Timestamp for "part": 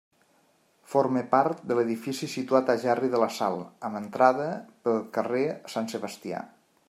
1.33-1.59